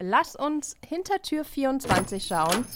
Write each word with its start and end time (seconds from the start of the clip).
Lass 0.00 0.34
uns 0.34 0.74
hinter 0.84 1.22
Tür 1.22 1.44
24 1.44 2.26
schauen 2.26 2.66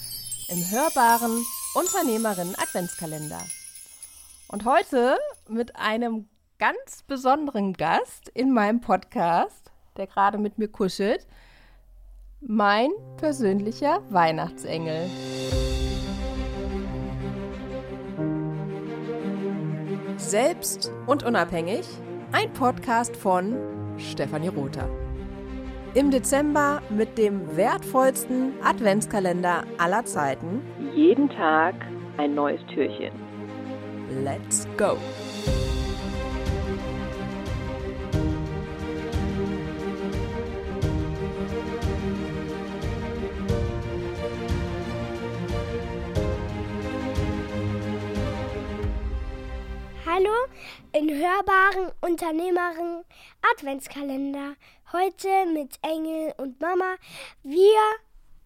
im 0.48 0.70
hörbaren 0.70 1.44
Unternehmerinnen 1.74 2.54
Adventskalender. 2.54 3.42
Und 4.46 4.64
heute 4.64 5.18
mit 5.48 5.74
einem 5.74 6.28
ganz 6.60 7.02
besonderen 7.02 7.72
Gast 7.72 8.28
in 8.28 8.52
meinem 8.52 8.80
Podcast, 8.80 9.72
der 9.96 10.06
gerade 10.06 10.38
mit 10.38 10.58
mir 10.58 10.68
kuschelt, 10.68 11.26
mein 12.40 12.90
persönlicher 13.16 14.00
Weihnachtsengel. 14.10 15.10
Selbst 20.18 20.92
und 21.06 21.24
unabhängig, 21.24 21.84
ein 22.30 22.52
Podcast 22.52 23.16
von 23.16 23.56
Stefanie 23.98 24.48
Rother. 24.48 25.07
Im 25.94 26.10
Dezember 26.10 26.82
mit 26.90 27.16
dem 27.16 27.56
wertvollsten 27.56 28.52
Adventskalender 28.62 29.64
aller 29.78 30.04
Zeiten. 30.04 30.60
Jeden 30.94 31.30
Tag 31.30 31.74
ein 32.18 32.34
neues 32.34 32.60
Türchen. 32.66 33.12
Let's 34.22 34.66
go! 34.76 34.98
Hallo 50.18 50.34
in 50.92 51.10
hörbaren 51.10 51.92
Unternehmerinnen 52.00 53.04
Adventskalender. 53.52 54.56
Heute 54.92 55.46
mit 55.52 55.78
Engel 55.82 56.34
und 56.38 56.60
Mama. 56.60 56.96
Wir 57.44 57.78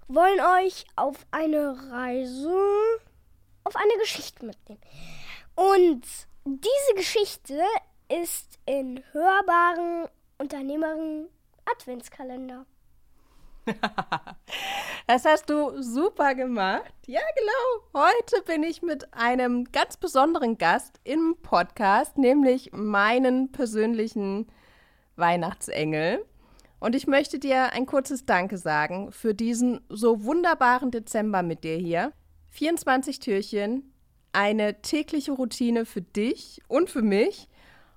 wollen 0.07 0.41
euch 0.41 0.85
auf 0.97 1.17
eine 1.31 1.75
Reise, 1.91 2.55
auf 3.65 3.75
eine 3.75 3.97
Geschichte 4.00 4.45
mitnehmen. 4.45 4.83
Und 5.55 6.03
diese 6.45 6.95
Geschichte 6.95 7.62
ist 8.09 8.59
in 8.67 9.03
hörbaren 9.12 10.11
Unternehmerinnen 10.37 11.28
Adventskalender. 11.65 12.67
das 15.13 15.27
hast 15.27 15.51
du 15.51 15.83
super 15.83 16.35
gemacht. 16.35 16.95
Ja, 17.07 17.21
genau. 17.37 18.03
Heute 18.03 18.43
bin 18.47 18.63
ich 18.63 18.81
mit 18.81 19.13
einem 19.13 19.71
ganz 19.71 19.99
besonderen 19.99 20.57
Gast 20.57 21.01
im 21.05 21.37
Podcast, 21.43 22.17
nämlich 22.17 22.71
meinen 22.73 23.53
persönlichen 23.53 24.47
Weihnachtsengel. 25.17 26.25
Und 26.81 26.95
ich 26.95 27.07
möchte 27.07 27.39
dir 27.39 27.75
ein 27.75 27.85
kurzes 27.85 28.25
Danke 28.25 28.57
sagen 28.57 29.13
für 29.13 29.35
diesen 29.35 29.83
so 29.91 30.25
wunderbaren 30.25 30.91
Dezember 30.91 31.43
mit 31.43 31.63
dir 31.63 31.77
hier. 31.77 32.15
24 32.49 33.19
Türchen, 33.19 33.93
eine 34.33 34.81
tägliche 34.81 35.33
Routine 35.33 35.85
für 35.85 36.01
dich 36.01 36.63
und 36.69 36.89
für 36.89 37.03
mich. 37.03 37.51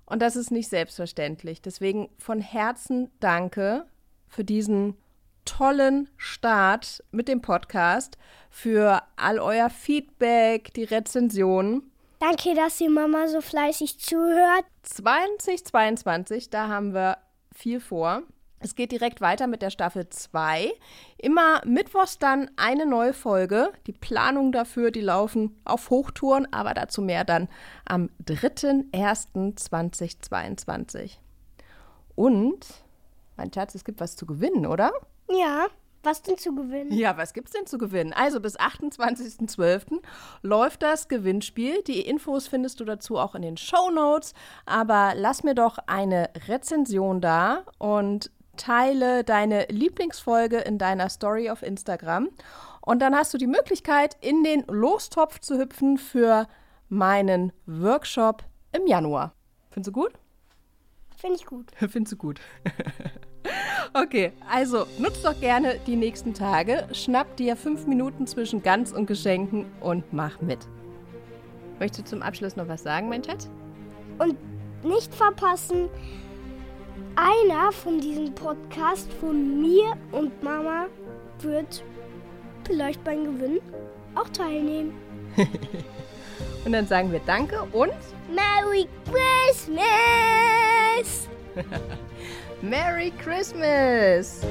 Und 0.06 0.22
das 0.22 0.36
ist 0.36 0.52
nicht 0.52 0.68
selbstverständlich. 0.68 1.62
Deswegen 1.62 2.10
von 2.18 2.42
Herzen 2.42 3.10
danke 3.22 3.86
für 4.28 4.44
diesen 4.44 4.98
tollen 5.46 6.10
Start 6.18 7.04
mit 7.12 7.28
dem 7.28 7.42
Podcast, 7.42 8.18
für 8.50 9.04
all 9.16 9.40
euer 9.40 9.70
Feedback, 9.70 10.74
die 10.74 10.84
Rezensionen. 10.84 11.92
Danke, 12.20 12.56
dass 12.56 12.78
die 12.78 12.90
Mama 12.90 13.28
so 13.28 13.42
fleißig 13.42 14.00
zuhört. 14.00 14.66
2022, 14.84 16.50
da 16.50 16.68
haben 16.68 16.94
wir 16.94 17.18
viel 17.54 17.80
vor. 17.80 18.24
Es 18.60 18.76
geht 18.76 18.92
direkt 18.92 19.22
weiter 19.22 19.48
mit 19.48 19.62
der 19.62 19.70
Staffel 19.70 20.10
2. 20.10 20.74
Immer 21.18 21.62
mittwochs 21.66 22.18
dann 22.18 22.50
eine 22.56 22.88
neue 22.88 23.14
Folge. 23.14 23.72
Die 23.86 23.92
Planungen 23.92 24.52
dafür, 24.52 24.90
die 24.90 25.02
laufen 25.02 25.56
auf 25.66 25.92
Hochtouren, 25.92 26.52
aber 26.52 26.74
dazu 26.74 27.02
mehr 27.02 27.26
dann 27.26 27.48
am 27.86 28.10
3.1.2022. 28.26 31.18
Und, 32.16 32.66
mein 33.38 33.54
Schatz, 33.54 33.76
es 33.76 33.84
gibt 33.84 34.00
was 34.00 34.16
zu 34.16 34.26
gewinnen, 34.26 34.66
oder? 34.66 34.92
Ja, 35.30 35.68
was 36.06 36.22
denn 36.22 36.38
zu 36.38 36.54
gewinnen? 36.54 36.92
Ja, 36.94 37.18
was 37.18 37.34
gibt's 37.34 37.52
denn 37.52 37.66
zu 37.66 37.80
gewinnen? 37.80 38.14
Also 38.14 38.40
bis 38.40 38.60
28.12. 38.60 40.02
läuft 40.44 40.84
das 40.84 41.08
Gewinnspiel. 41.08 41.82
Die 41.82 42.02
Infos 42.02 42.48
findest 42.48 42.80
du 42.80 42.86
dazu 42.86 43.18
auch 43.18 43.34
in 43.34 43.42
den 43.42 43.58
Show 43.58 43.90
Notes. 43.90 44.36
Aber 44.68 45.14
lass 45.16 45.44
mir 45.44 45.56
doch 45.56 45.80
eine 45.88 46.30
Rezension 46.48 47.22
da 47.22 47.64
und 47.80 48.30
teile 48.56 49.24
deine 49.24 49.66
Lieblingsfolge 49.70 50.60
in 50.60 50.78
deiner 50.78 51.10
Story 51.10 51.50
auf 51.50 51.64
Instagram. 51.64 52.30
Und 52.82 53.00
dann 53.00 53.16
hast 53.16 53.34
du 53.34 53.40
die 53.40 53.48
Möglichkeit, 53.48 54.16
in 54.22 54.44
den 54.44 54.64
Lostopf 54.68 55.40
zu 55.40 55.58
hüpfen 55.58 55.98
für 55.98 56.48
meinen 56.88 57.52
Workshop 57.66 58.44
im 58.74 58.86
Januar. 58.86 59.34
Findest 59.72 59.88
du 59.88 60.00
gut? 60.00 60.14
Finde 61.18 61.38
ich 61.38 61.46
gut. 61.48 61.72
Findest 61.76 62.14
du 62.14 62.18
gut. 62.18 62.40
Okay, 63.98 64.34
also 64.52 64.88
nutzt 64.98 65.24
doch 65.24 65.40
gerne 65.40 65.80
die 65.88 65.96
nächsten 65.96 66.34
Tage, 66.34 66.86
schnapp 66.92 67.38
dir 67.38 67.56
fünf 67.56 67.88
Minuten 67.88 68.28
zwischen 68.28 68.62
Ganz 68.62 68.92
und 68.92 69.06
Geschenken 69.06 69.68
und 69.80 70.12
mach 70.12 70.42
mit. 70.42 70.60
Möchtest 71.80 72.02
du 72.02 72.10
zum 72.10 72.22
Abschluss 72.22 72.58
noch 72.58 72.68
was 72.68 72.84
sagen, 72.84 73.08
mein 73.08 73.24
Schatz? 73.24 73.50
Und 74.18 74.36
nicht 74.84 75.16
verpassen, 75.16 75.88
einer 77.16 77.72
von 77.72 78.02
diesem 78.02 78.36
Podcast 78.36 79.14
von 79.14 79.62
mir 79.62 79.94
und 80.12 80.44
Mama 80.44 80.88
wird 81.40 81.82
vielleicht 82.68 83.02
beim 83.06 83.24
Gewinn 83.24 83.62
auch 84.14 84.28
teilnehmen. 84.28 84.94
und 86.66 86.72
dann 86.72 86.88
sagen 86.88 87.12
wir 87.12 87.22
Danke 87.26 87.62
und 87.72 87.94
Merry 88.34 88.88
Christmas! 89.06 89.80
Merry 92.62 93.12
Christmas! 93.24 94.42